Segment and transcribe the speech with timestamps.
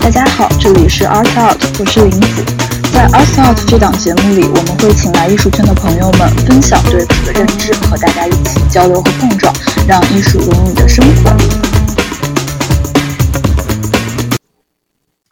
[0.00, 2.44] 大家好，这里是 Art Out，我是林子。
[2.92, 9.52] 在 Art Out 这档节目里，我们会请来艺术圈的朋友们分享对此的认知，和大家一起交流和碰撞，
[9.86, 11.65] 让艺术融入你的生活。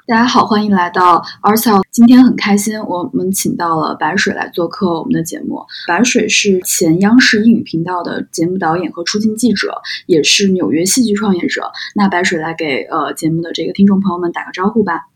[0.06, 1.82] 大家好，欢迎来到 Arts。
[1.90, 5.64] 今天很开心，我们请到了白水来做客我们的节目。
[5.88, 11.72] 白水是前央视英语频道的节目导演和出镜记者，也是纽约戏剧创业者。
[11.94, 15.06] 那白水来给呃节目的这个听众朋友们打个招呼吧。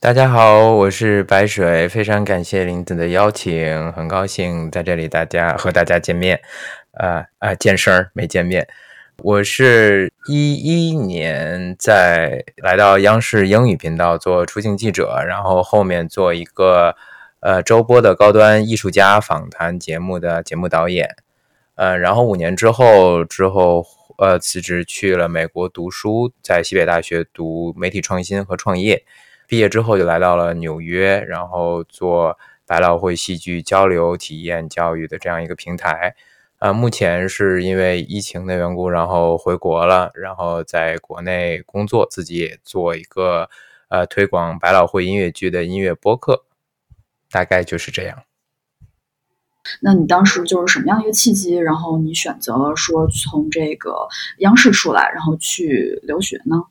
[0.00, 6.38] 大家好，我是白水，非常感谢林子的邀请，很高兴在这里大家和大家见面。
[6.98, 8.68] 呃呃，见声儿没见面。
[9.22, 16.94] 我是一一年在来到央视英语频道做出镜记者，然后后面做一个
[17.40, 21.08] 呃周播的高端艺术家访谈节目的节目导演，
[21.76, 23.86] 呃，然后五年之后之后
[24.18, 29.04] 呃辞职去了美国读书，在西北大学读媒体创新和创业，
[29.46, 36.14] 毕业之后就来到了纽约，然后做百老汇戏剧交流体验教育的这样一个平台。
[36.64, 43.50] 啊，目前是因为疫情的缘故，然后回国了，然后在国内工作，自己也做一个
[43.88, 46.46] 呃推广百老汇音乐剧的音乐播客，
[47.30, 48.22] 大概就是这样。
[49.82, 56.64] 那你当时就是什么样一个契机，然后你选择了说从这个央视出来，然后去留学呢？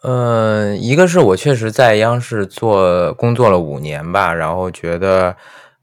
[0.00, 5.36] 嗯，一个是我确实在央视做工作了五年吧，然后觉得。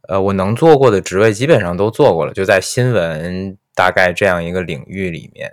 [0.08, 5.52] 呃，我能做过的职位基本上都做过了，就在新闻大概这样一个领域里面。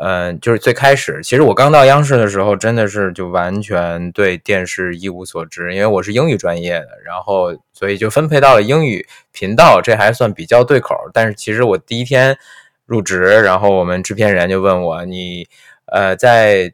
[0.00, 10.94] 嗯，就是最开始，其实我刚到央视的时候，真的是就完全对电视一无所知，因为我是英语专业的，然后所以就分配到了英语频道，这还算比较对口。
[11.12, 12.38] 但是其实我第一天
[12.86, 15.48] 入职，然后我们制片人就问我，你
[15.86, 16.72] 呃在。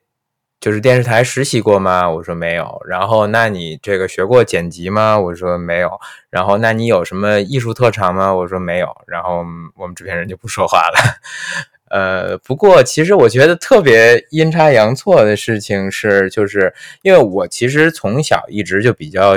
[0.64, 2.08] 就是电视台实习过吗？
[2.08, 2.80] 我说没有。
[2.88, 5.20] 然后那你这个学过剪辑吗？
[5.20, 6.00] 我说没有。
[6.30, 8.32] 然后那你有什么艺术特长吗？
[8.34, 8.88] 我说没有。
[9.06, 9.44] 然后
[9.76, 10.94] 我们制片人就不说话了。
[11.90, 16.72] 呃，不过其实我觉得特别阴差阳错的事情是，就是
[17.02, 19.36] 因为我其实从小一直就比较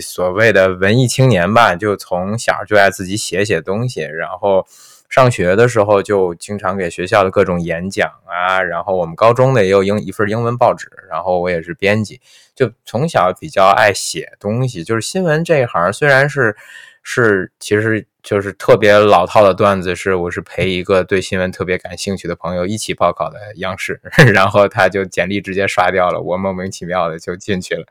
[0.00, 4.66] 所谓的文艺青年吧，就从小就爱自己写写东西，然后。
[5.08, 12.20] 上学的时候就经常给学校的各种演讲啊，然后我们高中的也有英一份英文报纸，然后我也是编辑，
[12.54, 14.82] 就从小比较爱写东西。
[14.82, 16.56] 就是新闻这一行，虽然是
[17.02, 24.00] 是，其实就是特别老套的段子，是我是陪一个对新闻特别感兴趣的朋友一起报考的央视，
[24.34, 27.86] 然后他就简历直接刷掉了，我莫名其妙的就进去了。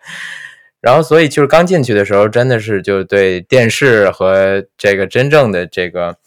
[0.82, 6.18] 然后所以就是刚进去的时候，真的是就对电视和这个真正的这个。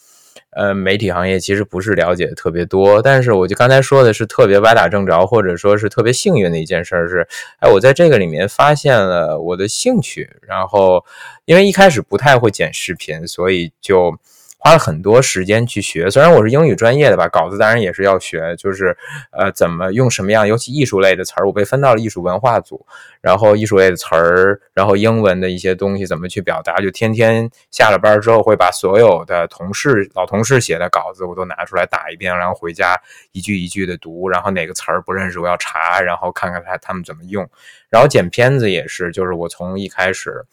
[0.50, 7.26] 呃，媒体行业其实不是了解的特别多，但是我就刚才说的是特别歪打正着，或者说是特别幸运的一件事是，
[7.60, 11.04] 哎，我在这个里面发现了我的兴趣，然后
[11.44, 14.18] 因为一开始不太会剪视频，所以就。
[14.60, 18.96] 花了很多时间去学，虽然我是英语专业的吧，稿子当然也是要学，就是
[19.30, 22.84] 呃怎么用什么样，尤其艺术类的词儿，我被分到了艺术文化组，
[23.20, 37.48] 然后艺术类的词儿，然后英文的一些东西怎么去表达，就天天下了班之后会把所有的同事老同事写的稿子我都拿出来打一遍，然后回家一句一句的读，然后哪个词儿不认识我要查，然后看看他他们怎么用，
[37.88, 40.44] 然后剪片子也是，就是我从一开始。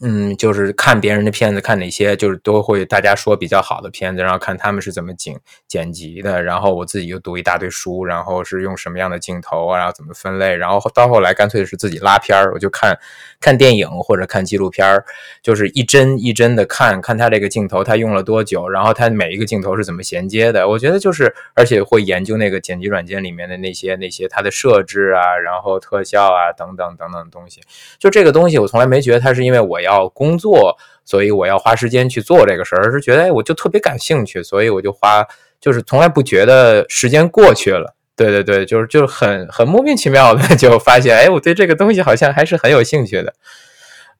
[0.00, 5.34] 嗯，就是看别人的片子，看哪些就是都会大家说比较好的片子，然后看他们是怎么剪
[5.66, 12.98] 剪辑的，然后我自己又读一大堆书，然后是用什么样的镜头啊，然后怎么分类，然后到后来干脆是自己拉片儿，我就看
[13.40, 15.02] 看电影或者看纪录片儿，
[15.42, 27.62] 就是一帧一帧的看看他这个镜头他用了多久，然后他每一个镜头是怎么衔接的，我觉得就是而且会研究那个剪辑软件里面的那些那些它的设置啊，然后特效啊等等等等东西，
[27.98, 29.80] 就这个东西我从来没觉得它是因为我。
[29.86, 35.24] 要工作，所以我要花时间去做这个事儿，而是觉得哎，我就特别感兴趣，所以我就花，
[35.60, 37.94] 就是从来不觉得时间过去了。
[38.16, 43.32] 对对对，就是就是很很莫名其妙的就发现，哎，我对这个东西好像还是很有兴趣的。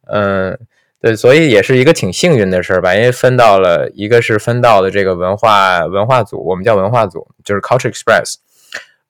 [0.06, 0.58] 嗯，
[1.00, 8.37] 对，所以也是一个挺幸运的事儿吧，因为分到了一个是分到了这个文化文化组，我们叫文化组，就是 Culture Express。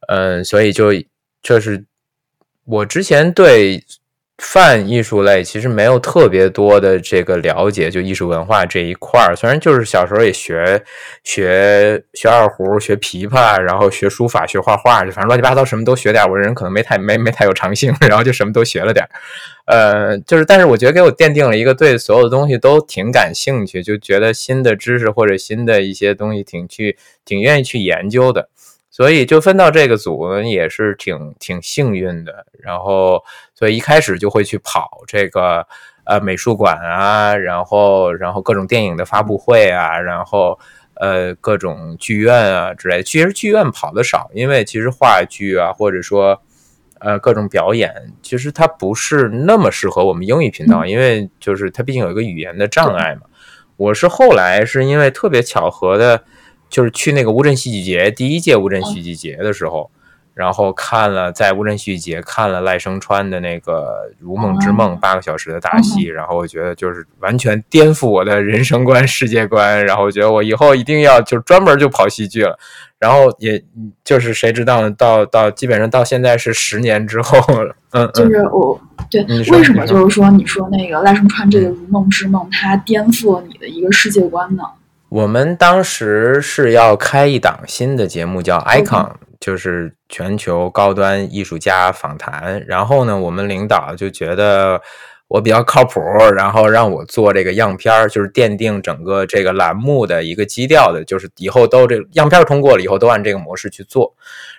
[0.08, 0.92] 嗯，所以就
[1.42, 1.84] 就是
[2.64, 3.84] 我之前对。
[4.38, 9.34] 泛艺术类其实没有特别多的这个了解，就艺术文化这一块儿。
[9.34, 10.84] 虽然就是小时候也学
[11.24, 16.28] 学学二胡、学琵琶，然后学书法、学画画，反正乱七八糟什么都学点。
[16.28, 19.08] 我人可能没太没没太有长性，然后就什么都学了点。
[19.64, 28.50] 呃，就是但是我觉得给我奠定了一个对所有的东西都挺感兴趣，就觉得新的知识或者新的一些东西挺去挺愿意去研究的。
[28.90, 32.46] 所以就分到这个组也是挺挺幸运的。
[32.62, 33.22] 然后，
[33.56, 35.66] 所以一开始就会去跑这个
[36.04, 40.56] 呃美术馆啊，然后然后各种电影的发布会啊，然后
[40.94, 43.02] 呃各种剧院啊之类的。
[43.02, 46.40] 其实剧院跑的少，因为其实话剧啊，或者说。
[46.98, 47.92] 呃，各种表演
[48.22, 53.26] 其实它不是那么适合我们英语频道，因为就是它毕竟有一个语言的障碍嘛。
[53.76, 56.24] 我是后来是因为特别巧合的，
[56.70, 59.90] 就是去那个乌镇戏剧节第一届乌镇戏剧节的时候。
[60.36, 69.82] 然后看了在乌镇戏剧节看了赖声川的那个《如梦之梦》八个小时的大戏，然后我觉得就是完全颠覆我的人生观、世界观。
[69.86, 72.58] 然后我觉得我以后一定要就专门就跑戏剧了。
[72.98, 73.62] 然后也
[74.04, 74.90] 就是谁知道呢？
[74.90, 77.74] 到到基本上到现在是十年之后了。
[77.92, 78.78] 嗯，就是我
[79.10, 84.64] 对为什么就是说你说那个赖声川这个《如梦之梦》它颠覆了你的一个世界观呢？
[85.08, 89.12] 我们当时是要开一档新的节目叫 Icon。
[89.38, 94.80] 就是全球高端艺术家访谈，然后呢，我们领导就觉得
[95.28, 96.00] 我比较靠谱，
[96.34, 104.16] 然后让我做这个样片儿，就是奠定整个这个栏目的一个基调的，就是以后都这样片通过了以后都按这个模式去做。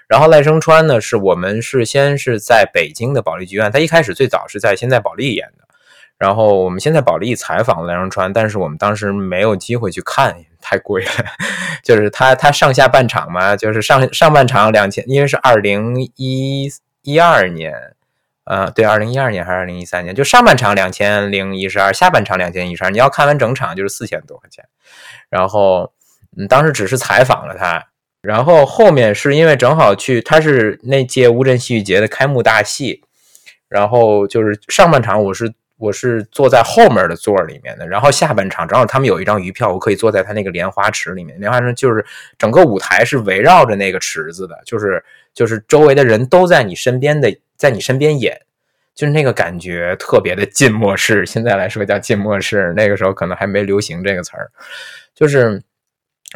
[0.08, 5.67] 然后赖声川呢，是我们是先是在北京的保利剧院，他一开始最早是在现在保利演的。
[6.18, 11.12] 然后我们现在保利采访了赖声川，但是我们当时没有机会去看，太贵了。
[11.84, 16.72] 就是他他上下半场嘛，就是上上半场两千，因为是二零一
[17.04, 17.72] 一二年，
[18.46, 22.90] 呃，对，二零一二年还是二零一三年，就上半场两千零一十二，下半场两千一十二。
[22.90, 24.66] 你要看完整场就是四千多块钱。
[25.30, 25.94] 然后
[26.36, 27.86] 嗯，当时只是采访了他，
[28.22, 33.04] 然后后面是因为正好去，他是那届乌镇戏剧节的开幕大戏，
[33.70, 35.54] 然后就是上半场我是。
[35.78, 41.40] 我是坐在后面的座里面的，然后下半场正好他们有一张余票，我可以坐在他那个莲花池里面。
[41.40, 42.04] 莲花池就是
[42.38, 45.04] 整个舞台是围绕着那个池子的，就是
[45.34, 48.42] 就是周围的人都在你身边的，在你身边演，
[48.96, 51.26] 就是那个感觉特别的静默式。
[51.28, 54.50] 现在来说叫静默式，那个时候可能还没流行这个词儿。
[55.14, 55.62] 就是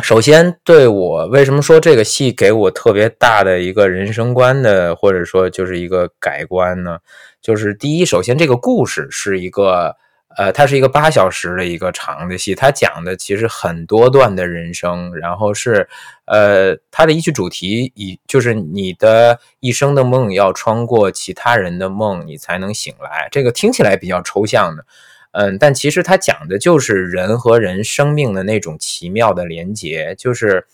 [0.03, 6.99] 首先对我为什么说这个戏给我特别大的一个人生观的，或者说就是一个改观呢？
[7.41, 9.95] 就是第一，首先这个故事是一个，
[10.37, 15.89] 呃，它是一个八小时的一个长的戏，它讲的其实很多段的人生，然后是，
[16.25, 23.27] 呃，它的一句主题以就是你的一生的梦要穿过其他人的梦，你才能醒来。
[23.31, 24.85] 这个听起来比较抽象的，
[25.31, 30.67] 嗯，但其实它讲的就是人和人生命的那种奇妙的连结，就是。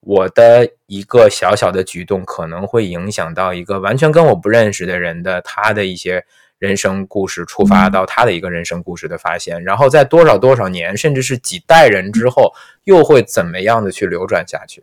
[0.00, 6.24] 我的一个小小的举动可能会影响到一个完全跟我不认识的人的他的一些
[6.58, 12.52] 人生故事，触发到他的一个人生故事的发现，然后在多少多少年，甚至是几代人之后，
[12.84, 14.82] 又会怎么样的去流转下去？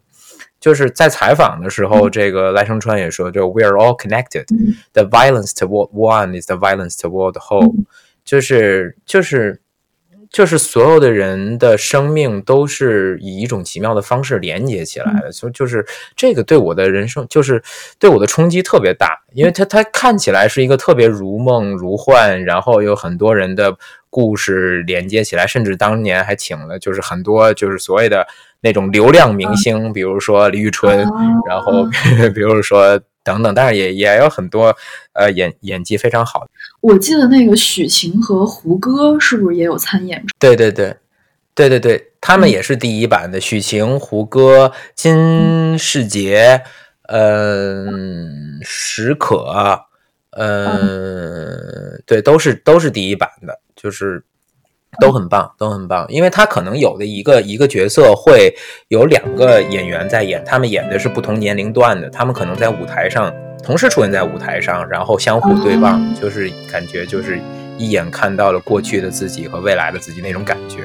[0.60, 4.46] 就是在采访的时候，这个赖声川也说，就 We are all connected.
[4.94, 7.74] The violence toward one is the violence toward the whole.
[8.24, 9.62] 就是就是。
[10.30, 15.86] 就是所有的人的生命都是以一种奇妙的方式连接起来的，所以就是
[16.16, 17.62] 这个对我的人生，就是
[17.98, 23.78] 对我的冲击特别大，因为它它看起来是一个特别如梦如幻，然后有很多人的
[24.10, 28.28] 故事连接起来，甚至当年还请了就是很多就是所谓的
[28.62, 30.98] 那种流量明星，比如说李宇春，
[31.48, 31.88] 然后
[32.36, 33.00] 比如说。
[33.28, 34.74] 等等，但是也也有很多，
[35.12, 36.50] 呃，演演技非常好的。
[36.80, 40.24] 我记得那个许晴和胡歌是不是也有参演？
[40.40, 40.96] 对对对，
[41.54, 43.42] 对对对，他们也是第一版的。
[43.42, 46.62] 许晴、胡歌、金世杰，
[47.10, 49.46] 嗯，史可，
[50.32, 54.24] 嗯，对，都是都是第一版的，就是。
[55.00, 58.54] 都很棒，都很棒，因为他可能有的一个一个角色会
[58.88, 63.32] 有两个演员在演，他们演的是不同年龄段的，他们可能在舞台上
[63.64, 67.40] 同时出现在舞台上，然后相互对望，就是感觉就是
[67.78, 70.84] 一眼看到了过去的自己和未来的自己那种感觉，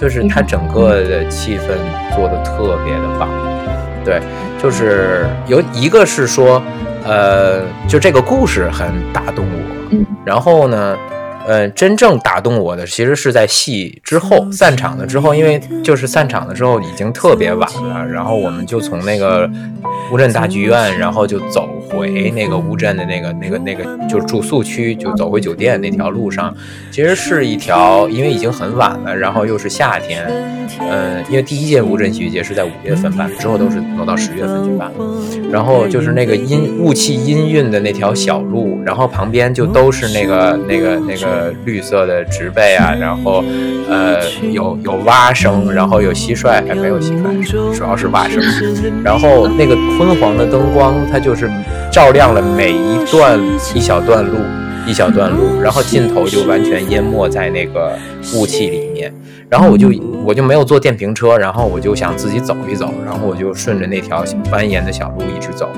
[0.00, 1.68] 就是他整个的气氛
[2.16, 3.28] 做的特别的棒，
[4.04, 4.20] 对，
[4.62, 6.62] 就是有一个是说，
[7.04, 10.96] 呃，就这个故事很打动我，然后呢。
[11.46, 19.48] 呃，真正打动我的其实是在戏之后散场了之后，因为就是散场了之后已经特别晚了，然后我们就从那个
[20.12, 26.54] 乌镇大剧院，然后就走回那个乌镇的那个那个那个就是住宿区，就走回酒店那条路上，
[26.90, 30.24] 其实是一条，因为已经很晚了，然后又是夏天，
[30.80, 34.90] 嗯，因为第一届乌镇戏剧节是在五月份办，之后都是挪到十月份去办，
[35.50, 43.42] 然后就是那个阴雾气氤氲的那条小路，然后旁边就都是那个那个那个呃绿色的植被啊，然后
[43.88, 44.18] 呃
[44.52, 47.12] 有有蛙声，然后有蟋蟀，哎没有蟋
[47.42, 48.42] 蟀，主要是蛙声，
[49.02, 51.50] 然后那个昏黄的灯光，它就是
[51.90, 53.40] 照亮了每一段
[53.74, 54.36] 一小段路。
[54.84, 57.96] 一小段路，然后尽头就完全淹没在那个
[58.34, 59.14] 雾气里面，
[59.48, 59.92] 然后我就
[60.24, 65.70] 我就没有坐电瓶车，然后我就想自己走一走，然后我就顺着那条蜿蜒的小路一直走，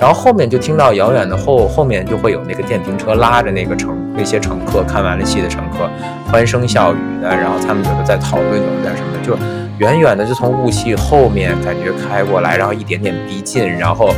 [0.00, 5.88] 然后后面就听到遥远的后后面就会有那个电瓶车拉着那个乘那些乘客看完了戏的乘客
[6.30, 9.36] 欢声笑语的，然后他们有的在讨论，有的在什么，就
[9.78, 14.14] 远远的就从雾气后面感觉开过来，然后一点点逼近，然后。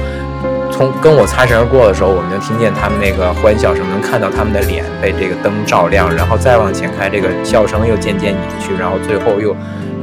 [0.70, 9.56] 从跟我擦身而过的时候，我们就听见他们那个欢笑声，能看到他们的脸被这个灯照亮，然后再往前开，这个笑声又渐渐隐去，然后最后又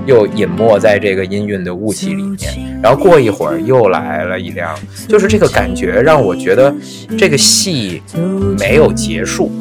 [0.06, 2.38] 又隐没在这个氤氲的雾气里面。
[2.82, 4.76] 然后过一会儿又来了一辆，
[5.08, 6.74] 就是这个感觉让我觉得
[7.18, 8.02] 这个戏
[8.60, 9.52] 没有结束，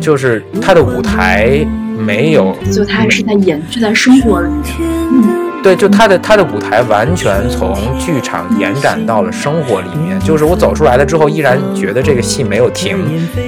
[0.00, 1.66] 就是他的舞台
[1.98, 4.62] 没有，就他还是在延续在生活里面。
[4.80, 5.52] 嗯。
[5.62, 12.98] 对，就他的他的舞台完全从剧场延展到了生活里面，就是我走出来了之后，依然觉得这个戏没有停，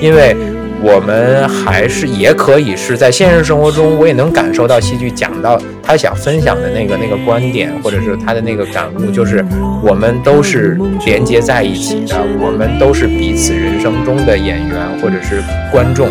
[0.01, 0.37] 因为
[0.85, 9.45] 我们还是也可以是在现实生活中，我也能感受到戏剧讲到他想分享的那个那个观点，或者是他的那个感悟，就是
[9.83, 16.09] 我们都是连接在一起的，我们都是彼此人生中的演员或者是观众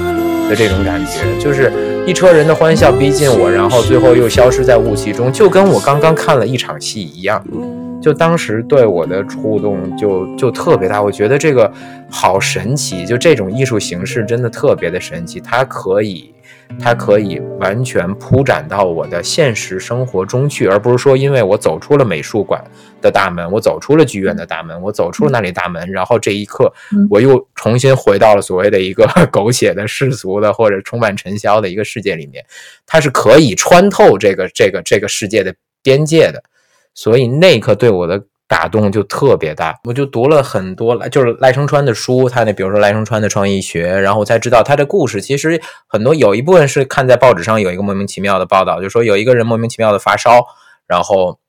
[0.49, 1.71] 的这种感觉，就是。
[2.05, 7.41] 一车人的欢笑逼近我，然后最后又消失在雾气中，就跟我刚刚看了一场戏一样。
[8.03, 11.71] 就当时对我的触动就就特别大，我觉得这个
[12.11, 16.33] 好神奇，就这种艺术形式真的特别的神奇，它可以。
[16.79, 22.63] 它可以完全铺展到我的现实生活中去，而不是说因为我走出了美术馆
[22.99, 26.73] 的大门，我走出了剧院的大门，我走出了那里大门，然后这一刻
[27.11, 32.43] 我又重新回到了所谓的一个 狗血的世俗的或者充满尘嚣的一个世界里面。
[32.87, 36.41] 它是可以穿透这个这个这个世界的边界的，
[36.93, 38.23] 所以那一刻对我的。
[38.45, 45.19] 打动就特别大，我就读了很多就是赖声川的书，他那比如说赖声川的创意学，然后我才知道他的故事。
[45.19, 50.45] 其实很多有一部分是看在报纸上有一个莫名其妙的报道，就说有一个人莫名其妙的发烧，
[50.85, 51.39] 然后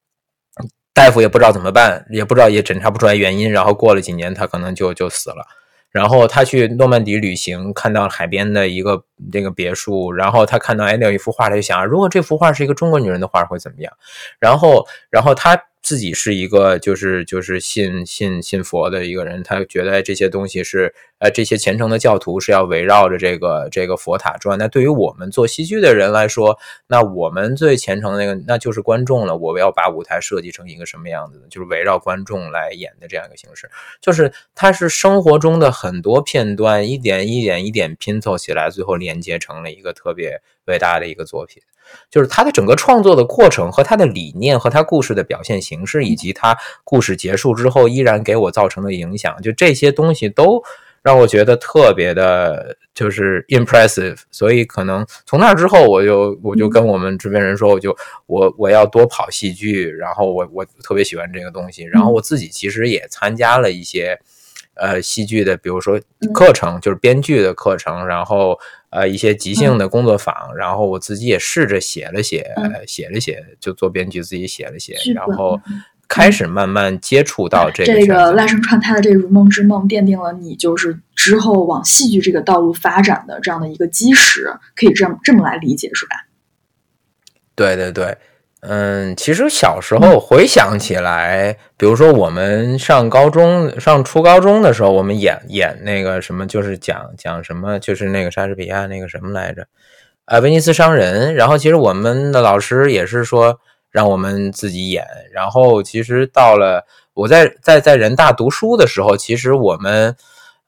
[0.95, 5.45] 大夫也不知道怎么办，也不知道也诊查不出来原因，然后过了几年他可能就就死了。
[5.91, 13.93] 然后他去诺曼底旅行，看到海边的一个那个别墅，然后他看到哎那有一幅画，他就想，如果这幅画是一个中国女人的画会怎么样？
[14.39, 15.61] 然后然后他。
[15.85, 24.59] 自己是一个就是就是信信信佛的一个人，他觉得这些东西是呃这些虔诚的教徒是要围绕着这个这个佛塔转。
[24.59, 29.37] 那对于我们做戏剧的人来说，那我们最虔诚的那个那就是观众了。
[29.37, 31.49] 我要把舞台设计成一个什么样子的？
[31.49, 33.71] 就是围绕观众来演的这样一个形式。
[34.01, 41.63] 就是它是生活中的很多片段，一点一点一点拼凑起来，最后连接成了一个特别伟大的一个作品。
[42.11, 50.63] 就是他的整个创作的过程和他的理念和他故事的表现形式，以及他故事结束之后依然给我造成的影响，就这些东西都
[51.03, 54.17] 让我觉得特别的，就是 impressive。
[54.31, 57.95] 所以可能从那之后，我就我就跟我们制片人说，我就
[58.25, 64.19] 我我要多跑戏剧，然后我我特别喜欢这个东西，然后我自己其实也参加了一些。
[64.75, 66.01] 呃，戏剧的，比如说
[66.33, 68.59] 课程，就是编剧的课程，然后
[68.91, 72.53] 呃一些即兴的工作坊，然后我自己也试着写了写，
[72.87, 75.61] 写了写，就做编剧，自己写了写，然后
[76.09, 77.93] 开始慢慢接触到这个。
[77.95, 86.27] 这个赖声川他的这个《如梦之梦》奠定了你就是之后往戏剧这个道路发展的这样的一个基石，可以这么这么来理解，是吧？
[87.55, 88.19] 对对对。
[88.67, 99.67] 嗯，其实小时候回想起来，比如说我们上高中、上初高中的时候，我们演演那个什么，就是讲讲什么，就是那个莎士比亚那个什么来着，
[100.25, 101.35] 啊，威尼斯商人。
[101.35, 105.05] 然后其实我们的老师也是说让我们自己演。
[105.33, 110.17] 然后其实到了我在在在人大读书的时候，其实我们。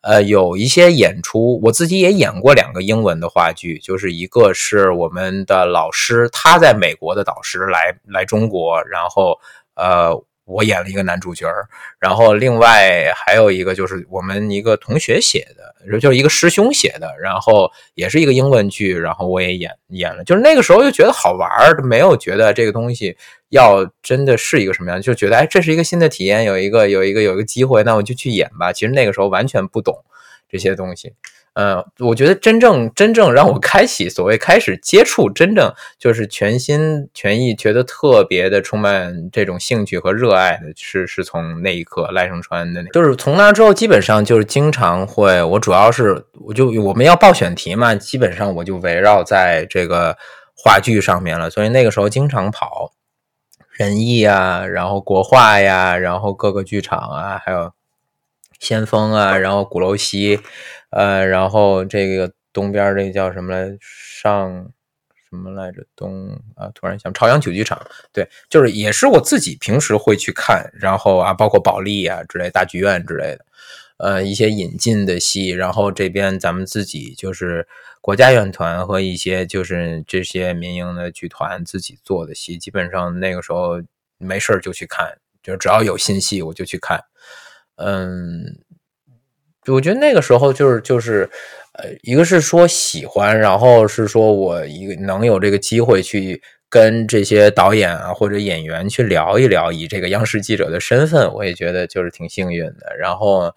[0.07, 9.37] 呃，有一些演出，我自己也演过两个英文的话剧，就是一个是我们的老师他在美国的导师来来中国，然后
[9.75, 11.49] 呃，我演了一个男主角
[11.99, 21.51] 然后另外还有一个就是我们一个同学写的，就是一个师兄写的，然后也是一个英文剧，然后我也演演了，就是那个时候就觉得好玩
[21.85, 23.17] 没有觉得这个东西
[23.51, 28.73] 要真的是一个什么样，就觉得哎，这是一个新的体验，有一个有一个有一个机会，那我就去演吧。
[28.73, 30.05] 其实那个时候完全不懂
[30.49, 31.15] 这些东西。
[31.59, 50.15] 嗯，我觉得真正真正让我开启所谓开始接触，真正就是全心全意，觉得特别的充满这种兴趣和热爱的是，是从那一刻赖声川的，就是从那之后，基本上就是经常会，我主要是我就我们要报选题嘛，基本上我就围绕在这个
[50.55, 52.93] 话剧上面了，所以那个时候经常跑
[53.77, 57.73] 仁义啊，然后国画呀，然后各个剧场啊，还有
[58.59, 60.41] 先锋啊，然后鼓楼西。
[60.91, 63.77] 呃，然后这个东边这个叫什么来？
[64.23, 64.71] 上
[65.29, 65.85] 什么来着？
[65.95, 67.79] 东啊，突然想朝阳曲剧场，
[68.15, 73.45] 对，就是也是我自己平时会去看，然后啊，包括保利啊之类大剧院之类的，
[73.99, 77.67] 呃，一些引进的戏，然后这边咱们自己就是
[78.01, 83.83] 国家院团和一些就是这些民营的剧团自己做的戏，基本上那个时候
[84.19, 87.05] 没事就去看，就只要有新戏我就去看，
[87.77, 88.59] 嗯。
[89.69, 91.29] 我觉得那个时候就是就是，
[91.73, 102.97] 呃，一个是说喜欢，然后是说我一个能有这个机会去跟这些导演啊或者演员去聊一聊，以这个央视记者的身份，我也觉得就是挺幸运的。
[102.97, 103.53] 然后，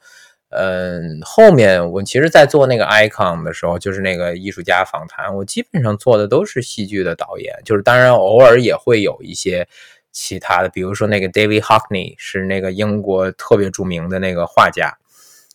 [0.49, 9.67] 嗯，后面我其实，在做那个 icon 的时候，就是那个艺术家访谈，我基本上做的都是戏剧的导演，就是当然偶尔也会有一些
[10.11, 14.97] 其他的，比如说那个 David Hockney 是那个英国特别著名的那个画家。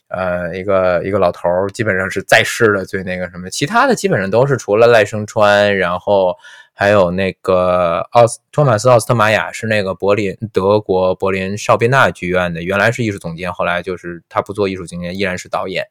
[0.08, 6.36] 呃，一个一个老头儿，基本上是在世的最那个什么，其他的基本上都是除了赖声川，然后
[6.76, 15.86] 还有那个奥斯托马斯奥斯特玛雅是那个柏林德国柏林绍宾纳剧院的，原来是艺术总监，后来就是他不做艺术总监，依然是导演。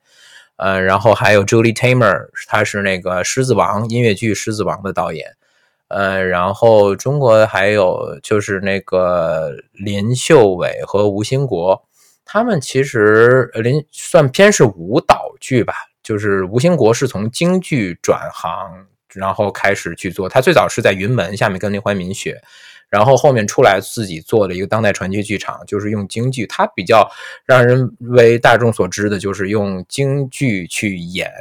[0.57, 5.35] 呃，然后还有 Julie Tamer，他是那个狮子王音乐剧狮子王的导演。
[5.87, 11.81] 呃，然后中国还有就是那个林秀伟和吴兴国。
[12.25, 20.27] 他们其实林算偏是舞蹈剧吧，就是吴兴国是从京剧转行，然后开始去做。
[20.27, 22.41] 他最早是在云门下面跟林怀民学，
[22.89, 26.45] 然后后面出来自己做了一个当代传奇剧场，就是用京剧。
[26.45, 27.09] 他比较
[27.45, 31.31] 让人为大众所知的就是用京剧去演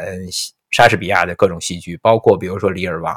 [0.73, 3.15] 莎士比亚的各种戏剧，包括比如说《李尔王》。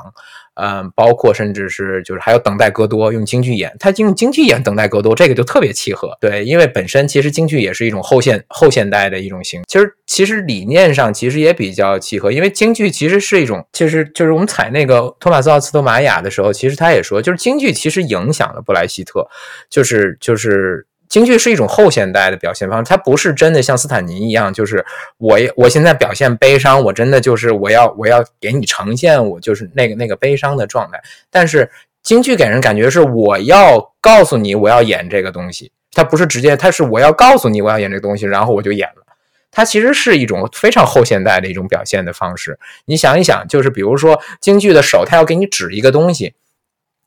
[0.58, 6.18] 嗯，包括甚至是就是还有等待戈多用京剧演，他用京剧演等待戈多，这个就特别契合。
[6.22, 19.28] 对，因为本身其实京剧也是一种后现后现代的一种形，其实其实理念上其实也比较契合，因为京剧其实是一种，其实就是我们采那个托马斯奥斯特玛雅的时候，其实他也说，就是京剧其实影响了布莱希特，
[19.70, 20.88] 就是就是。
[21.08, 24.84] 京剧是一种后现代的表现方式，它不是真的像斯坦尼一样，就是
[25.18, 31.02] 我我现在表现悲伤，我真的就是我要我要给你呈现我就是那个那个悲伤的状态。
[31.30, 31.70] 但是
[32.02, 39.04] 京剧给人感觉是我要告诉你我要演这个东西，它不是直接，它是我要告诉你我要演这个东西，然后我就演了。
[39.52, 42.60] 它其实是一种非常后现代的一种表现的方式。
[42.86, 46.34] 你想一想，就是比如说京剧的手，它要给你指一个东西。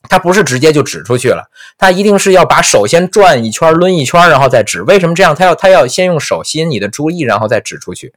[0.08, 4.82] 他不是直接就指出去了，他一定是要把手先转一圈、抡一圈，然后再指。
[4.82, 5.34] 为什么这样？
[5.34, 8.12] 他要他要先用手吸引你的注意，然后再指出去。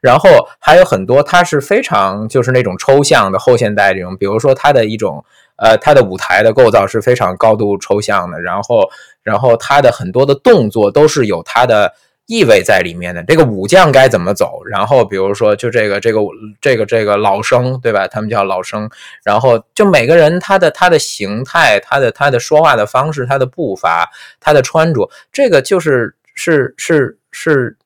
[0.00, 5.24] 然后还有很多，它是非常就是那种抽象的后现代这种，比如说它的一种
[5.56, 8.88] 呃，它的舞台的构造是非常高度抽象的，然后
[9.22, 11.94] 然后它的很多的动作都是有它的。
[12.26, 14.62] 意味在里面的这个武将该怎么走？
[14.64, 16.20] 然后比如说，就这个这个
[16.60, 18.08] 这个这个老生，对吧？
[18.08, 18.88] 他们叫老生。
[19.22, 24.10] 然后就每个人他的他的形态，他的他的说话的方式，他的步伐，
[24.40, 27.76] 他的穿着，这个就是是是是，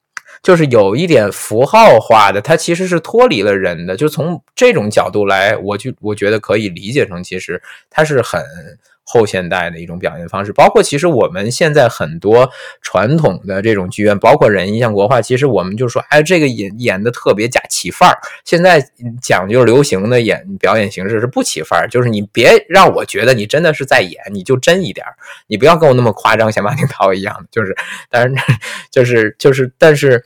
[0.42, 2.40] 就是有一点符号化的。
[2.40, 3.96] 它其实是脱离了人的。
[3.96, 8.40] 就从这种角度来，我就我觉得可以理解成，其实它是很。
[9.10, 12.50] 后现代的一种表现方式，包括其实我们现在很多
[12.82, 18.18] 传统的这种剧院，包括人像国画，其实我们就说，哎，这个演演的特别假起范儿。
[18.44, 18.86] 现在
[19.22, 25.16] 讲究流行的演表演形式是不起范儿，就是你别让我觉得你真的是在演，你就真一点儿，
[25.46, 27.74] 你不要跟我那么夸张，像马景涛一样，就是，
[28.10, 28.36] 但是
[28.90, 30.22] 就是就是，但是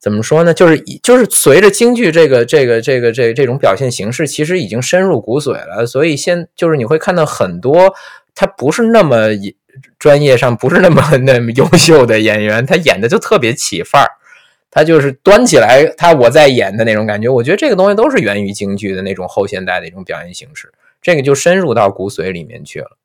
[0.00, 0.52] 怎么说呢？
[0.52, 7.94] 就是就是随着京剧这个这个这个这这种表现形式，其实已经深入骨髓了，所以现就是你会看到很多。
[8.34, 9.28] 他不是那么
[9.98, 14.10] 专业上不是那么 那么优秀的演员，他演的就特别起范儿，
[14.70, 17.28] 他就是端起来他我在演的那种感觉。
[17.28, 22.98] 我觉得这个东西都是源于京剧的那种后现代的一种表演形式，这个就深入到骨髓里面去了。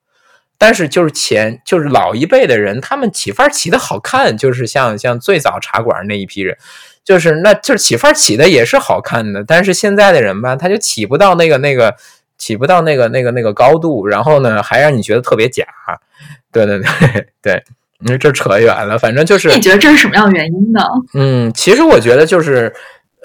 [0.58, 6.58] 但是就是前就是老一辈的人，他们起范儿起的好看，就是像像最早茶馆那一批人，
[7.04, 9.44] 就是那就是起范儿起的也是好看的。
[9.44, 11.96] 但是现在的人吧，他就起不到那个那个。
[12.40, 15.64] 起不到那个那个那个高度，然后呢，还让你觉得特别假。
[16.52, 17.64] 对对对对，
[18.00, 20.82] 你说 这扯远了，反正就是你觉得这是什么样的原因呢？
[21.14, 22.74] 嗯，其实我觉得就是，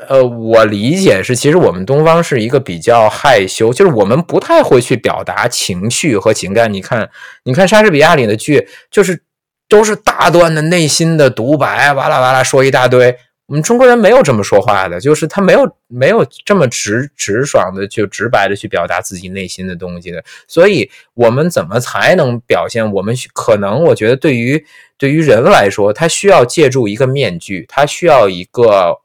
[0.08, 6.70] 呃，我理解是，其实我们东方是一个比较害羞，就是我们不太会去表达情绪和情感。
[6.70, 7.08] 你看，
[7.44, 9.22] 你看莎士比亚里的剧，就是
[9.68, 13.16] 都是大段的内心的独白，哇啦哇啦说一大堆。
[13.46, 22.90] 我们中国人没有这么说话的，就是他没有没有这么直直爽的就直白的去表达自己内心的东西的，所以我们怎么才能表现？
[22.92, 24.64] 我们可能我觉得对于
[24.96, 28.98] 对于人来说，他需要借助一个面具，他需要一个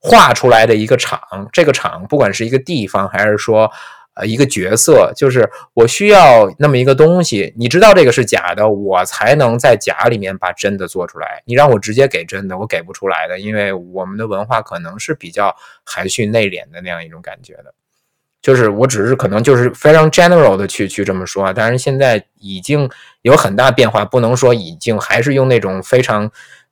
[0.00, 1.20] 画出来的一个场，
[1.52, 3.70] 这个场不管是一个地方还是说。
[4.24, 11.42] 一个角色就是我需要那么一个东西，你知道这个是假的，我才能在假里面把真的做出来。
[11.44, 15.54] 你让我直接给真的，我给不出来的，因为我们的文化可能是比较
[15.84, 17.74] 含蓄内敛的那样一种感觉的。
[18.42, 22.88] 就是我只是可能就是非常 general 的去去这么说，但是现在已经
[23.22, 26.30] 有很大变化，不能说已经还是用那种非常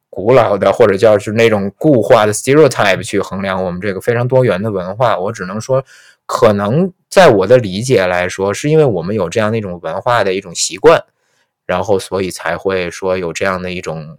[0.09, 5.19] 古老的或者叫是那种固化的 stereotype 去衡量我们这个非常多元的文化。
[5.19, 5.85] 我只能说。
[6.29, 11.03] 可能在我的理解来说，是因为我们有这样的一种文化的一种习惯，
[11.65, 14.19] 然后所以才会说有这样的一种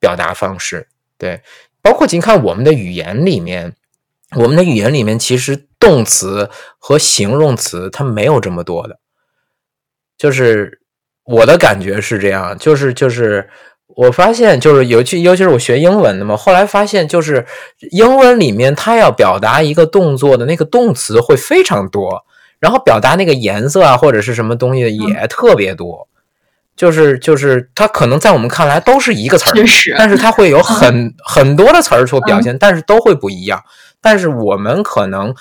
[0.00, 0.88] 表达方式。
[1.16, 1.40] 对，
[1.80, 3.76] 包括你看我们的语言里面，
[4.36, 8.98] 我们的语言里面其实动词和形容词它没有这么多的，
[10.18, 10.80] 就是
[11.22, 13.48] 我的感觉是这样，就是就是。
[13.96, 17.44] 我发现就是尤其尤其是我学英文的嘛，后来发现就是
[17.90, 22.24] 英文里面它要表达一个动作的那个动词会非常多，
[22.58, 26.08] 然后表达那个颜色啊或者是什么东西的也特别多，
[26.76, 29.54] 就是就是它可能在我们看来都是一个词儿，
[29.98, 33.62] 但是它会有很很多的词儿所表现，但是都会不一样。
[34.00, 35.34] 但是我们可能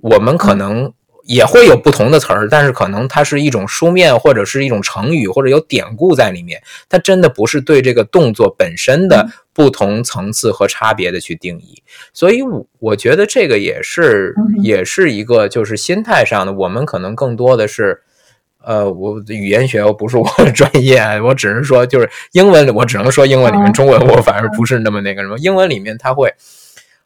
[0.00, 0.92] 我们可能。
[1.26, 11.82] 也会有不同的词儿，但是可能它是一种书面或者是一种成语或者有典故在里面，它真的不是对这个动作本身的不同层次和差别的去定义。
[12.12, 16.52] 所以，我我觉得这个也是也是一个就是心态上的。
[16.52, 18.02] 我们可能更多的是，
[18.62, 25.38] 呃，我语言学又不是我的专业， 我只是说就是英文，我只能说英文里面，中文我反而不是那么那个什么。
[25.38, 26.30] 英文里面它会。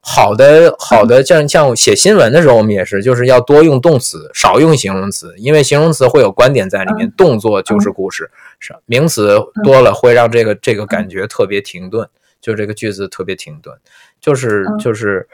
[0.00, 12.08] 好的，好的，像像写新闻的时候，我们也是，就是要多用动词，少用形容词，因为形容词会有观点在里面，动作就是故事，是名词多了会让这个这个感觉特别停顿，
[12.40, 13.76] 就这个句子特别停顿，
[14.20, 15.28] 就是就是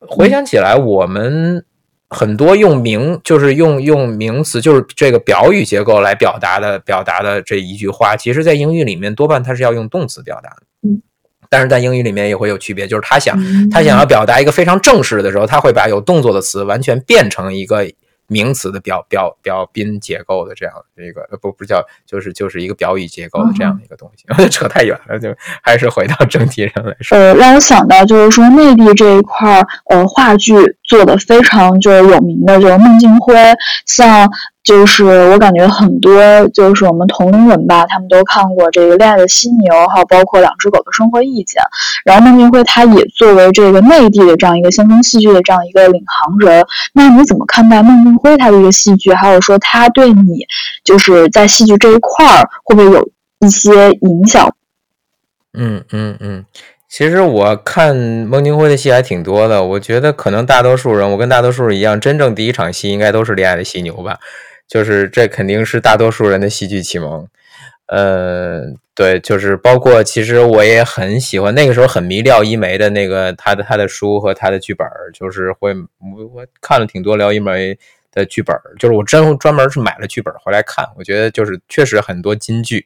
[0.00, 1.64] 回想起来，我们
[2.10, 10.62] 很多用名，就是用用名词，就是这个表语结构来表达的表达的这一句话，其实在英语里面多半它是要用动词表达的。
[11.56, 13.34] 但是在英语里面也会有区别，就是他想
[13.70, 17.90] 他想要表达一个非常正式的时候，他会把有动作的词完全变成一个
[18.26, 24.26] 名词的表表表宾结构的这样一个不不叫就是就是一个表语结构的这样的一个东西。
[24.52, 27.16] 扯太远了，就还是回到正题上来说。
[27.16, 33.34] 呃，让我想到就是说内地这一块儿，呃，话剧做的非常就是有名的，就是孟京辉，
[33.86, 34.30] 像。
[34.66, 41.62] 就是我感觉很多就是我们同龄人吧，他们都看过这个《恋爱的犀牛》，还有包括《两只狗的生活意见》。
[42.04, 49.14] 然后孟京辉他也作为这个内地的这样一个先锋戏剧的这样一个领航人，那你怎么看待孟京辉他的一个戏剧？
[49.14, 50.44] 还有说他对你
[50.82, 54.52] 就是在戏剧这一块儿会不会有一些影响？
[55.54, 56.44] 嗯嗯嗯，
[56.90, 59.62] 其实我看孟京辉的戏还挺多的。
[59.62, 64.18] 我觉得可能大多数人，我跟大多数人一样，真正第一场戏应该都是《恋爱的犀牛》吧。
[64.68, 67.28] 就是这肯定是大多数人的戏剧启蒙，
[67.86, 68.62] 呃，
[68.96, 77.78] 对，就是包括其实我也很喜欢那个时候很迷廖一梅的那个他的他的书和他的剧本，就是会我我看了挺多廖一梅
[78.10, 82.84] 的剧本，就是我真专门是买了剧本回来看，我觉得就是确实很多金句，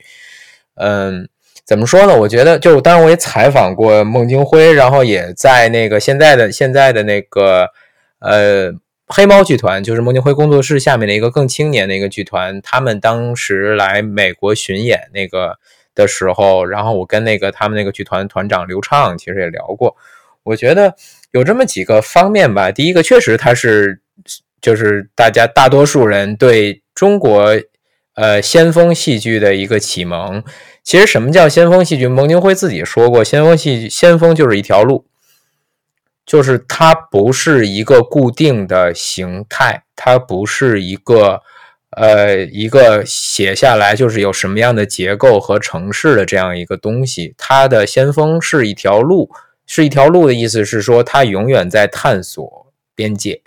[0.75, 1.27] 嗯，
[1.65, 2.15] 怎么说呢？
[2.15, 7.71] 我觉得就当然我也采访过孟京辉，然后也在那个现在的现在的那个
[8.19, 8.75] 呃。
[9.13, 15.59] 黑猫剧团就是孟京辉工作室下面的一个更青年的一个剧团，他们当时来美国巡演那个
[15.97, 19.97] 的时候，然后我跟那个他们那个剧团团长刘畅其实也聊过，
[20.45, 20.95] 我觉得
[21.33, 22.71] 有这么几个方面吧。
[22.71, 24.01] 第一个，确实他是
[24.61, 27.61] 就是大家大多数人对中国
[28.15, 30.45] 呃先锋戏剧的一个启蒙。
[30.85, 32.07] 其实什么叫先锋戏剧？
[32.07, 35.10] 孟京辉自己说过，先锋戏剧先锋就是一条路。
[36.31, 41.43] 就是它不是一个固定的形态，它不是一个，
[41.97, 47.35] 呃，一个写下来就是有什么样的结构和城市的这样一个东西。
[47.37, 49.29] 它的先锋是一条路，
[49.67, 53.43] 是一条路的意思是说，它永远在探索边界。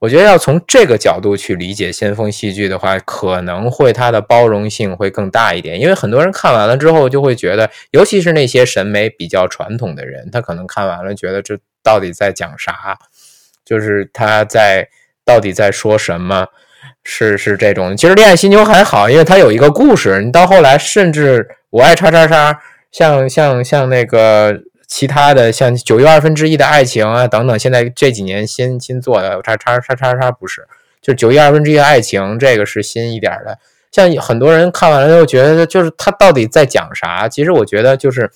[0.00, 5.80] 我觉得要从这个角度去理解先锋戏剧的话，可能会它的包容性会更大一点。
[5.80, 12.96] 因为很多人看完了之后就会觉得，尤其是那些审美比较传统的人，他可能看完了觉得这到底在讲啥？
[13.64, 14.88] 就是他在
[15.24, 16.46] 到底在说什么？
[17.02, 17.96] 是是这种。
[17.96, 20.22] 其实《恋爱犀牛》还好，因为它有一个故事。
[20.22, 22.60] 你到后来，甚至我爱叉叉叉，
[22.92, 24.62] 像像像那个。
[24.88, 30.66] 其他的像九又二分之一的爱情啊等等，现在这几年新新做的叉叉叉叉叉不是，
[31.02, 33.58] 就是九又二分之一的爱情，这个是新一点的。
[33.92, 37.28] 像很多人看完了又觉得，就是他到底在讲啥？
[37.28, 38.30] 其实我觉得就是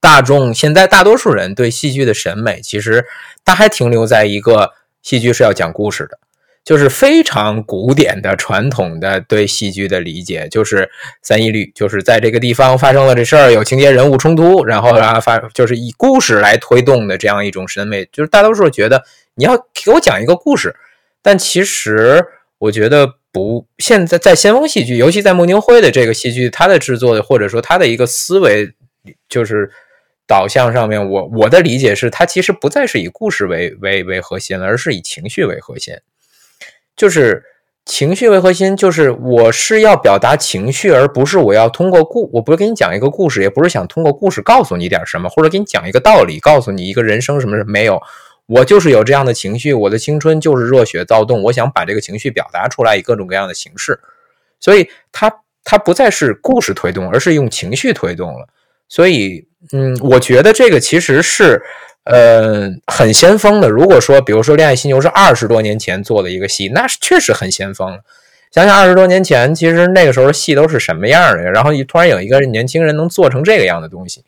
[0.00, 3.04] 大众现在大多数人对戏剧的审美，其实
[3.44, 6.18] 他还停留在一个戏剧是要讲故事的。
[6.64, 18.08] 就是非常古典的传统的对戏剧的理解，就是三一律，就是在这个地方发生了这事儿，有情节人物冲突，然后啊发就是以故事来推动的这样一种审美。
[18.10, 20.74] 就是大多数觉得你要给我讲一个故事，
[21.20, 22.24] 但其实
[22.56, 23.66] 我觉得不。
[23.78, 28.72] 现在在先锋戏剧，尤其在孟京辉的这个戏剧，他的制作或者说他的一个思维
[29.28, 29.70] 就是
[30.26, 35.94] 导向上面，我我的理解是，他其实不再是以故事为为为核心了，而是以情绪为核心。
[36.96, 37.42] 就是
[37.84, 48.00] 情绪为核心，就是我是要表达情绪，而不是我要通过故，我不是给你讲一个故事，也不是想通过故事告诉你点什么，或者给你讲一个道理，告诉你一个人生什么什么没有，
[48.46, 54.00] 我就是有这样的情绪，我的青春就是热血躁动，我想把这个情绪表达出来，以各种各样的形式，
[54.60, 55.30] 所以它
[55.64, 58.48] 它不再是故事推动，而是用情绪推动了，
[58.88, 61.60] 所以嗯，我觉得这个其实是。
[62.04, 63.68] 呃，很先锋的。
[63.68, 67.98] 如果说，比如说《恋爱犀牛》是二十多年前做的一个戏，那是确实很先锋。
[68.50, 71.42] 想想二十多年前，其实那个时候戏都是什么样的？
[71.42, 74.22] 然后突然有一个年轻人能做成这个样的东西，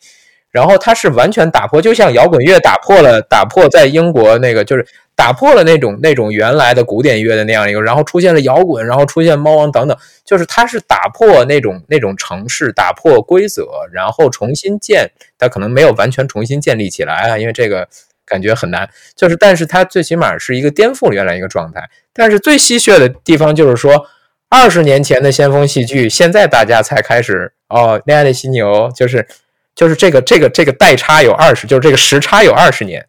[0.51, 4.87] 然后他是完全打破，就像摇滚乐打破了，打破在英国那个就是。
[5.17, 17.89] 打破了那种那种原来的古典乐的那样一个，然后出现了摇滚，然后出现猫王等等，就是它是打破那种那种城市，打破规则，然后重新建，它可能没有完全重新建立起来啊，因为这个
[18.27, 18.89] 感觉很难。
[19.17, 21.89] 就是，但是它最起码是一个颠覆原来一个状态。
[22.13, 24.07] 但是最吸血的地方就是说，
[24.51, 29.27] 二十年前的先锋戏剧，现在大家才开始哦，恋爱的犀牛就是
[29.75, 33.07] 就是这个这个这个代差有二十，就是这个时差有二十年。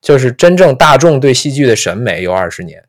[0.00, 2.82] 就是真正大众对戏剧的审美有二十年，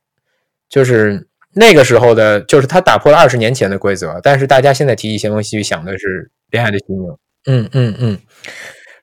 [0.69, 4.19] 就是那个时候的，就是他打破了二十年前的规则。
[4.23, 7.19] 但是大家现在提起先锋戏剧，想的是恋爱的犀牛。
[7.45, 8.19] 嗯嗯嗯。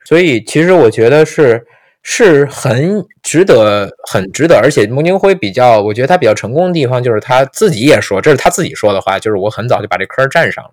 [0.05, 1.63] 所以其实我觉得是
[2.03, 4.57] 是很值得，很值得。
[4.57, 10.71] 而且孟京辉比较，我觉得他比较成功的地方就是他自己也说，这是他自己说的话，就是我很早就把这坑占上了。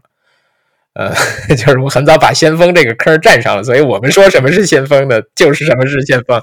[0.96, 1.14] 呃，
[1.56, 6.42] 就是我很早把先锋这个坑占上了，所以我们说什么是先锋的，就是什么是先锋。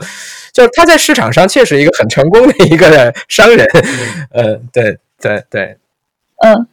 [0.52, 3.66] 就是他在市场上确实一个很成功的一个商人。
[4.30, 5.78] 呃，对对对，
[6.44, 6.66] 嗯，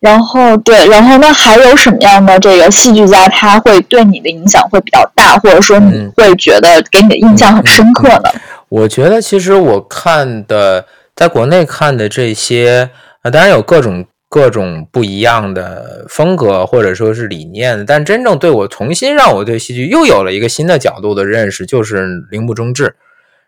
[0.00, 8.30] 然后对，然后那还有什么样的这个戏剧家，他会对你的影响会比较大，或者说你会觉得给你的印象很深刻呢？
[8.70, 12.88] 我觉得其实我看的，在国内看的这些，
[13.20, 14.06] 啊，当然有各种。
[14.28, 22.96] 各种不一样的风格或者说是理念，但真正对我重新让我对戏剧又有了一个新的角度的认识，就是铃木忠志。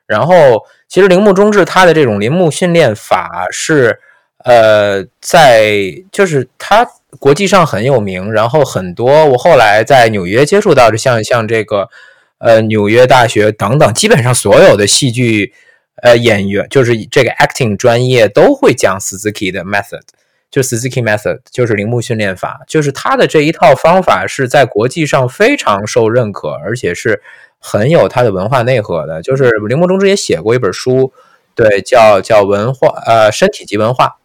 [0.06, 4.00] 然后，其实铃木忠志他的这种铃木训练法是，
[4.44, 6.86] 呃，在就是他
[7.18, 8.32] 国际上很有名。
[8.32, 11.90] 然后很多我后来在纽约接触到的，像像这个
[12.38, 15.52] 呃纽约大学等等，基本上所有的戏剧
[16.02, 20.00] 呃演员，就是这个 acting 专业都会讲 Suzuki 的 method。
[20.50, 27.20] 就 Suzuki Method，就是铃木训练法，就是他的这一套方法是在国际上非常受认可，而且是
[27.58, 29.20] 很有他的文化内核的。
[29.20, 31.12] 就是铃木忠之也写过一本书，
[31.54, 34.16] 对，叫叫文化，呃，身体及文化，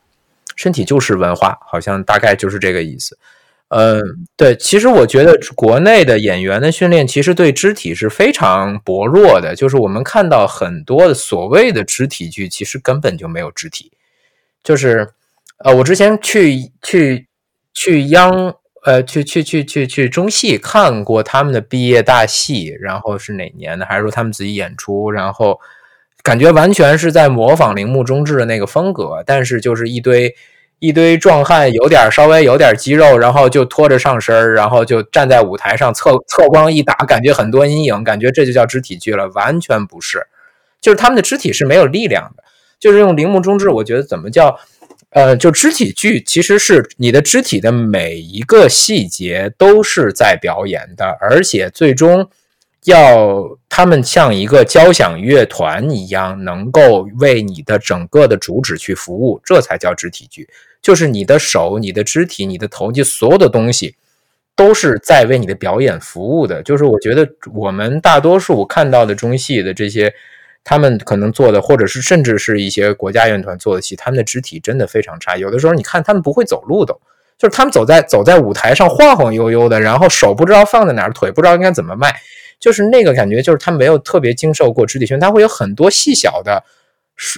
[0.56, 3.18] 身体就是文化，好像大概就是这个意思。
[3.68, 4.02] 嗯，
[4.38, 13.92] 对，其实我觉得国内的演员的训练其实对肢体是非常薄弱的，就是我们看到很多的所谓的肢体剧，其实根本就没有肢体，
[14.64, 15.10] 就是。
[15.60, 17.28] 呃，我之前去去
[17.74, 23.86] 去央呃去去去去去中戏看过他们的毕业大戏，然后是哪年的？
[23.86, 25.10] 还是说他们自己演出？
[25.10, 25.58] 然后
[26.22, 30.36] 感觉完全是在模仿铃木忠志的那个风格，但是就是一堆
[30.80, 40.28] 一堆壮汉，有点稍微有点肌肉，然后就拖着上身然后就站在舞台上，侧侧光一打，感觉很多阴影，感觉这就叫肢体剧了，完全不是，
[40.82, 42.44] 就是他们的肢体是没有力量的，
[42.82, 44.60] 就是用铃木忠志，我觉得怎么叫？
[45.13, 52.28] 呃，就肢体剧其实是你的肢体的每一个细节都是在表演的，而且最终
[52.86, 60.47] 要他们像一个交响乐团一样，能够为你的整个的主旨去服务，这才叫肢体剧。
[60.82, 63.95] 就是你的手、你的肢体、你的头，就所有的东西，
[64.56, 66.62] 都是在为你的表演服务的。
[66.63, 70.13] 就是我觉得我们大多数看到的中戏的这些，
[70.63, 75.36] 他们可能做的，或者是甚至是一些国家院团做的戏，他们的肢体真的非常差。
[75.36, 76.93] 有的时候你看他们不会走路都，
[77.38, 82.15] 就是他们走在走在舞台上晃晃悠悠的，然后手不知道放在哪儿，腿不知道应该怎么迈，
[82.60, 86.63] 就是那个感觉，就是他没有特别经受过肢体训练，他会有很多细小的，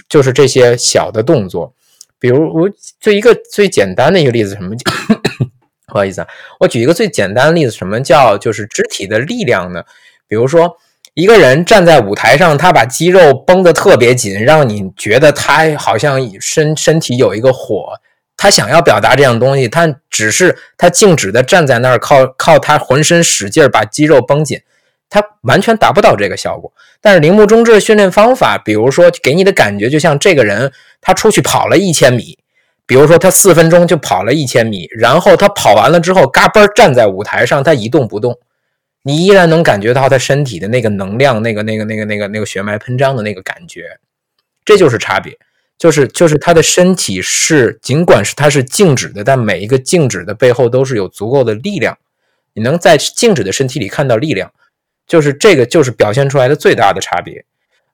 [0.08, 1.74] 就是这些小的动作。
[2.18, 4.74] 比如我就一个最简单的一个例子，什么？
[5.86, 6.26] 不好意思啊，
[6.60, 9.82] 我举一个最简单的例子，什么叫就是肢体的力量呢？
[10.28, 10.76] 比如说
[11.16, 17.94] 一个人站在舞台上，他把肌肉绷得特别紧，让你觉得他好像身身体有一个火，
[18.36, 24.60] 他想要表达这样东西，他只是他静止的站在那儿，靠靠他浑身使劲把肌肉绷紧。
[25.08, 32.36] 他完全达不到这个效果，但是铃木中志的训练方法，比如说给你的感觉就像这个人他出去跑了一千米，
[32.84, 38.38] 比如说他四分钟就跑了一千米，然后他跑完了之后嘎嘣站在舞台上，他一动不动，
[39.06, 43.84] 你依然能感觉到他身体的那个能量，那个那个那个那个那个血脉喷张的那个感觉，
[44.64, 45.38] 这就是差别，
[45.78, 51.96] 就是就是他的身体是尽管是他是静止的，但每一个静止的背后都是有足够的力量，
[52.54, 54.50] 你能在静止的身体里看到力量。
[55.06, 57.44] 就是这个，就是表现出来的最大的差别，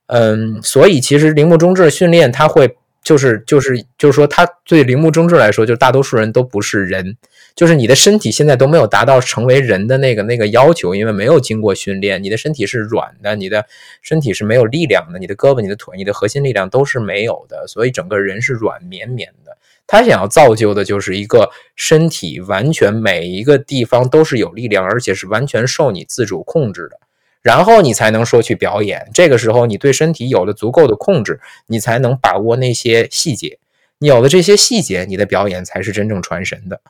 [0.07, 7.15] 嗯，所以其实铃木中志训练，他会就是就是就是说，他对铃木中志来说，就大多数人都不是人，
[7.55, 13.67] 就是你的身体现在都没有达到成为人的那个那个要求，因为没有经过训练，你的身体是软的，你的
[14.01, 19.57] 身体是没有力量的，你的胳膊、你的腿、你的核心力量都是没有的，所以整个人是软绵绵的。
[19.87, 26.99] 他想要造就的就是一个身体完全每一个地方都是有力量，而且是完全受你自主控制的，
[27.43, 29.11] 然后你才能说去表演。
[29.13, 33.59] 这个时候你对身体有了足够的控制，你才能把握那些细节。
[33.99, 36.81] 你有了这些细节，你的表演才是真正传神的。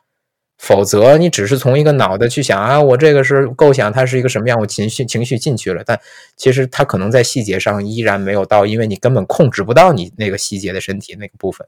[0.63, 5.99] 否则你只是从一个脑袋去想啊，我这个是构想它是一个什么样，我情绪情绪进去了，但
[6.37, 11.67] 其实它可能在细节上依然没有到，因为你根本控制不到你那个细节的身体那个部分。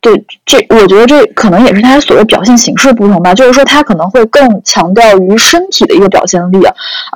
[0.00, 0.12] 对，
[0.44, 3.32] 这我觉得这可能也是他所谓表现形式不同吧。
[3.32, 6.58] 就是说，他可能会更强调于身体的一个表现力，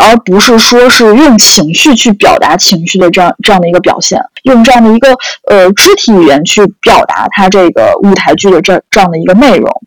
[0.01, 5.15] 而不是说是用情绪去表达情绪的这样这样的一个表现，用这样的一个
[5.51, 9.83] 呃肢体语言去表达他这个舞台剧的这这样的一个内容。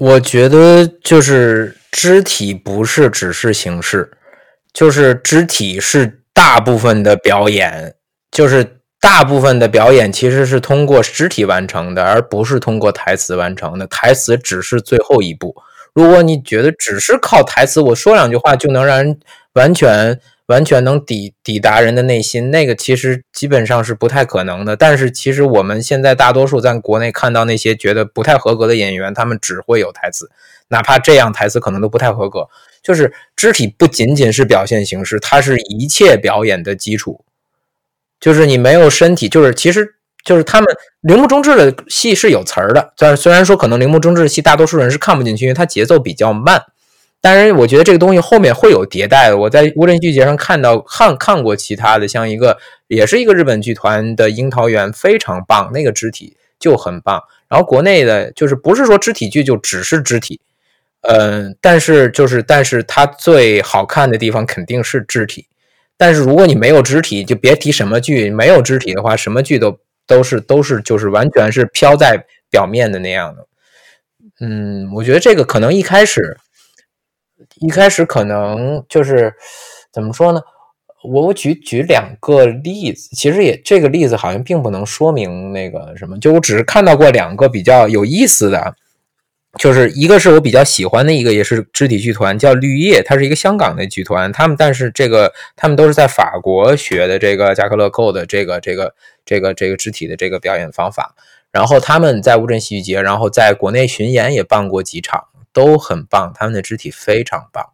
[0.00, 4.10] 我觉得就是肢体不是只是形式，
[4.72, 7.94] 就是肢体是大部分的表演，
[8.32, 8.76] 就是。
[9.02, 13.86] 大部分的表演其实是通过肢体完成的，而不是通过台词完成的。
[13.86, 15.54] 台词只是最后一步。
[15.94, 19.18] 如果你觉得只是靠台词，我说两句话就能让人
[19.54, 24.74] 完全完全能抵抵达人的内心，那个其实基本上是不太可能的。
[24.74, 30.28] 但是其实我们现在大多数在国内看到那些觉得不太合格的演员，他们只会有台词，
[30.68, 32.48] 哪怕这样台词可能都不太合格。
[32.82, 37.24] 就是肢体不仅仅是表现形式，它是一切表演的基础。
[38.18, 40.68] 就是你没有身体，就是其实就是他们
[41.02, 46.60] 铃木中志的戏是有词儿的，但是虽然说可能铃木中志的戏大多数人是看不进去，因为它节奏比较慢。
[47.20, 49.36] 但是我觉得这个东西后面会有迭代的。
[49.36, 52.56] 我在乌镇剧节上看到看看过其他的，像一个
[52.88, 57.22] 也是一个日本剧团的樱桃园，非常棒，那个肢体就很棒。
[57.48, 60.40] 然后国内的就是不是说肢体剧就只是肢体，
[61.02, 65.46] 嗯，但是就是但是它最好看的地方肯定是肢体。
[65.98, 68.30] 但是如果你没有肢体，就别提什么剧。
[68.30, 73.46] 没有肢体的话，什么剧都都是都是就是完全是飘在表面的那样的。
[74.40, 76.38] 嗯，我觉得这个可能一开始
[77.56, 79.32] 一开始可能就是
[79.92, 80.40] 怎么说呢？
[81.02, 88.74] 我我举举两个例子，其实也这个例子好像并不能说明那个什么，就我只是看到过两个比较有意思的。
[89.58, 94.30] 就是一个是我比较喜欢的一个，也是肢体剧团，叫绿叶，它是一个香港的剧团。
[94.30, 101.16] 他们但是这个他们都是在法国学的这个加克勒寇的这个这个这个这个肢体的这个表演方法。
[101.50, 106.32] 然后他们在乌镇戏剧节，然后在国内巡演也办过几场，都很棒。
[106.34, 107.64] 他们的肢体非常棒。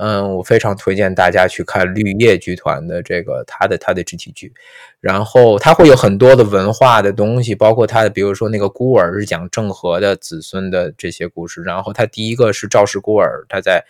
[0.00, 4.52] 嗯，我非常推荐大家去看绿叶剧团的这个他的他的肢体剧，
[5.00, 13.84] 然后他会有很多的文化的东西，包括他的，比如说那个孤儿是讲郑和的子孙的这些故事，然后他第一个是赵氏孤儿，他在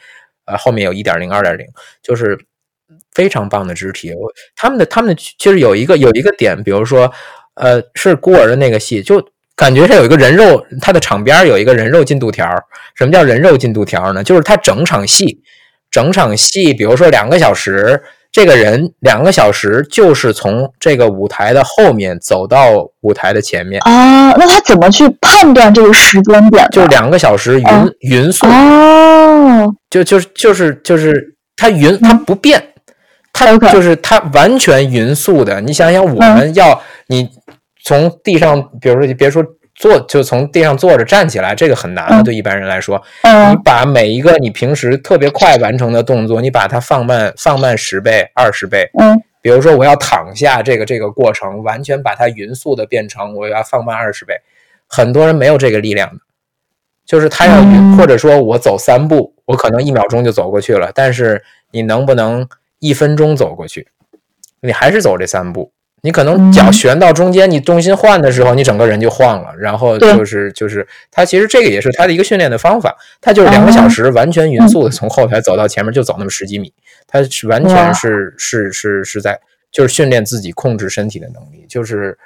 [0.47, 1.67] 呃后面有一点零二点零，
[2.03, 2.39] 就是
[3.13, 4.11] 非常棒的肢体。
[4.57, 7.13] 他们的他们的其实有一个有一个点，比如说
[7.53, 9.23] 呃是孤儿的那个戏，就
[9.59, 12.49] 感觉是有一个人肉，他的场边有一个人肉进度条。
[12.95, 14.23] 什么叫人肉进度条呢？
[14.23, 15.43] 就是他整场戏。
[15.91, 22.71] 整场戏，比如说两个小时，这个人两个小时就是从这个舞台的后面走到
[23.01, 24.31] 舞台的前面啊。
[24.33, 26.69] 那他怎么去判断这个时间点？
[26.71, 27.67] 就两个小时匀
[28.01, 32.63] 匀速哦，就就是就是就是他匀他不变，
[33.33, 35.61] 他就是他完全匀速的。
[35.63, 37.31] 你想想，我们要你
[37.83, 39.43] 从地上，比如说你别说。
[39.79, 43.01] 坐就从地上坐着站起来，这个很难的，对一般人来说。
[43.23, 48.91] 你把每一个你平时特别快完成的动作，你把它放慢，放慢十倍、二十倍。
[48.99, 54.35] 嗯，比如说我要躺下，这个这个过程完全把它匀速的变成我要放慢二十倍。
[54.89, 56.21] 很多人没有这个力量的，
[57.07, 62.49] 就是他要匀，或者说我走三步，我可能一秒钟就走过去了，但是你能不能
[62.81, 63.87] 一分钟走过去？
[64.61, 65.71] 你还是走这三步。
[66.03, 69.55] 你可能脚旋到中间，你重心换的时候，你整个人就晃了。
[69.59, 72.97] 然后就是就是他其实这个也是他的一个训练的方法。
[73.21, 76.73] 他就是两个小时完全匀速的从后台走到前面，就走那么十几米。
[77.07, 79.39] 他是完全是是是是在
[79.73, 81.67] 就是训练自己控制身体的能力。
[81.69, 82.17] 就是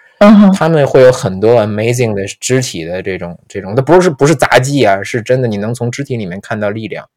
[0.54, 7.08] 他们会有很多 amazing 的肢体的这种这种，它不是不是杂技啊，是真的，你能从肢体里面看到力量。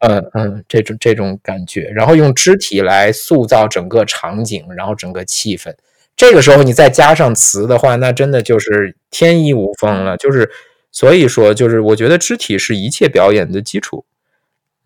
[0.00, 5.70] 嗯嗯，这种这种感觉，然后用肢体来塑造整个场景，然后整个气氛。
[6.16, 10.16] 这个时候你再加上词的话，那真的就是天衣无缝了。
[10.16, 10.50] 就是
[10.90, 14.06] 所以说，就是我觉得肢体是一切表演的基础。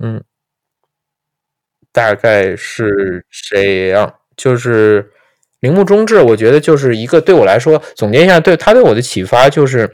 [0.01, 0.25] 嗯，
[1.93, 4.15] 大概是这样。
[4.37, 5.13] 就是
[5.61, 9.93] 铃木中志，我觉得就是一个对我来说，总结一下，对他对我的启发就是，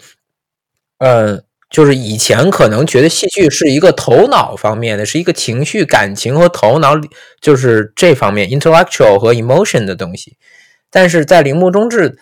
[0.99, 6.95] 嗯，就是以前可能觉得戏剧是一个头脑方面的，是一个情绪、感情和头脑，
[7.41, 10.37] 就是这方面 intellectual 和 emotion 的东西。
[10.91, 12.17] 但是在铃木中志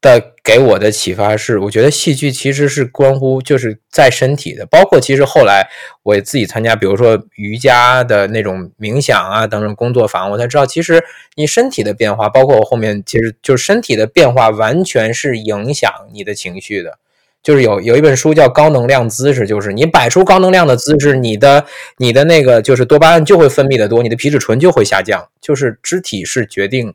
[0.00, 5.66] 的给我的启发是，我觉得戏剧其实是关乎就是在身体的，包括其实后来
[6.02, 11.02] 我自己参加，比如说瑜伽的那种冥想啊等等工作坊，我才知道其实
[11.34, 16.98] 你身体的变化，包括我后面其实就是身体的变化，完全是影响你的情绪的。
[17.42, 21.64] 就是有有一本书叫《高能量姿势》，就是你摆出高能量的姿势，你的
[21.96, 26.94] 你的那个就是多巴胺就会分泌的多，你的皮质醇就会下降，就是肢体是决定。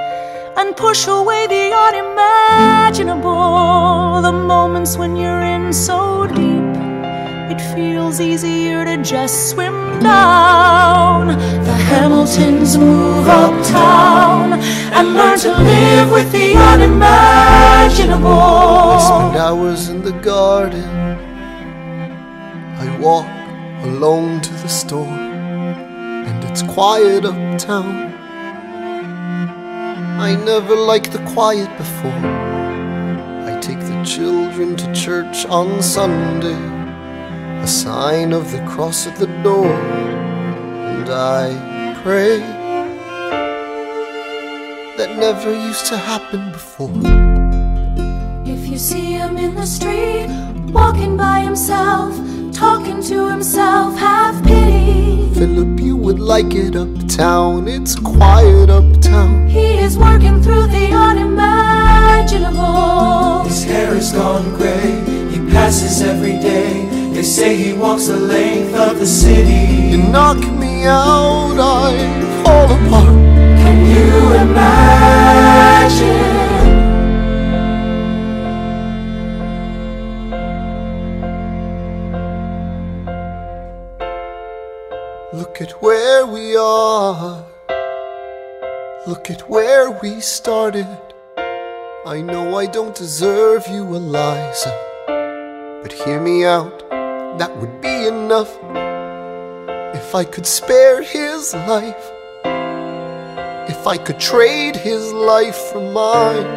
[0.57, 4.21] and push away the unimaginable.
[4.21, 6.75] The moments when you're in so deep,
[7.51, 11.27] it feels easier to just swim down.
[11.27, 14.53] The Hamiltons move uptown
[14.93, 18.29] and learn to live with the unimaginable.
[18.29, 20.89] I spend hours in the garden.
[22.77, 23.27] I walk
[23.85, 28.10] alone to the store, and it's quiet uptown.
[30.21, 32.21] I never liked the quiet before.
[33.49, 36.61] I take the children to church on Sunday,
[37.63, 42.37] a sign of the cross at the door, and I pray.
[44.97, 47.01] That never used to happen before.
[48.45, 50.27] If you see him in the street,
[50.71, 52.15] walking by himself,
[52.61, 55.27] talking to himself, have pity.
[55.33, 59.47] Philip, you would like it uptown, it's quiet uptown.
[59.47, 63.45] He is working through the unimaginable.
[63.49, 64.91] His hair is gone gray,
[65.31, 66.85] he passes every day.
[67.15, 69.89] They say he walks the length of the city.
[69.93, 71.89] You knock me out, I
[72.43, 73.17] fall apart.
[73.61, 74.11] Can you
[74.45, 76.50] imagine?
[85.61, 87.45] Look at where we are.
[89.05, 90.87] Look at where we started.
[91.37, 94.73] I know I don't deserve you, Eliza.
[95.83, 96.89] But hear me out,
[97.37, 98.49] that would be enough.
[99.93, 102.09] If I could spare his life,
[103.69, 106.49] if I could trade his life for mine,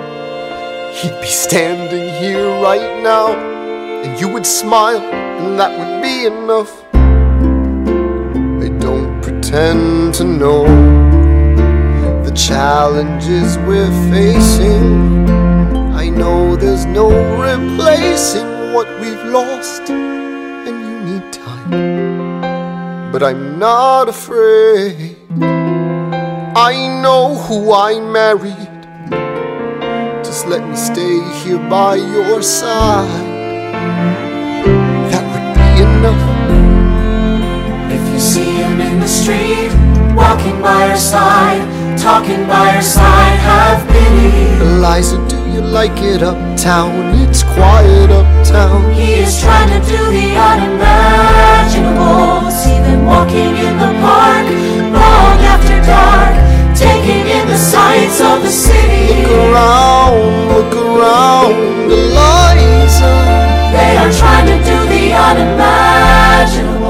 [0.95, 3.35] he'd be standing here right now,
[4.03, 6.84] and you would smile, and that would be enough
[9.55, 10.65] pretend to know
[12.25, 15.29] the challenges we're facing.
[15.95, 17.09] I know there's no
[17.41, 23.13] replacing what we've lost, and you need time.
[23.13, 25.17] But I'm not afraid.
[26.57, 28.75] I know who I married
[30.25, 33.34] just let me stay here by your side.
[39.25, 39.72] Street,
[40.14, 41.64] walking by her side,
[41.97, 44.53] talking by her side, have pity.
[44.61, 46.93] Eliza, do you like it uptown?
[47.22, 48.93] It's quiet uptown.
[48.93, 52.51] He is trying to do the unimaginable.
[52.51, 54.47] See them walking in the park,
[54.93, 56.35] long after dark,
[56.77, 59.25] taking in the sights of the city.
[59.25, 60.20] Look around,
[60.53, 61.55] look around,
[61.97, 63.14] Eliza.
[63.72, 66.84] They are trying to do the unimaginable.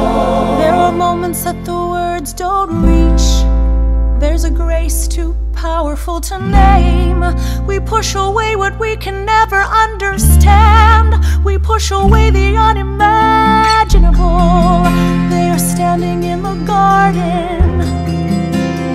[4.44, 7.24] A grace too powerful to name.
[7.66, 11.24] We push away what we can never understand.
[11.42, 14.82] We push away the unimaginable.
[15.30, 17.80] They are standing in the garden.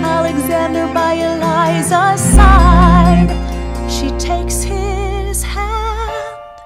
[0.06, 3.32] Alexander by Eliza's side.
[3.90, 6.62] She takes his hand.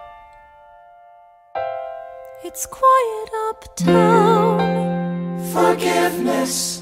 [2.43, 4.59] It's quiet uptown.
[5.53, 6.81] Forgiveness.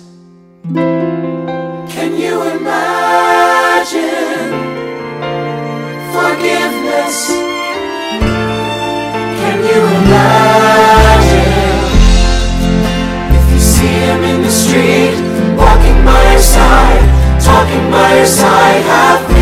[2.11, 4.01] Can you imagine
[6.11, 7.29] forgiveness?
[9.39, 11.39] Can you imagine
[13.33, 15.15] if you see him in the street,
[15.55, 19.40] walking by your side, talking by your side, happy?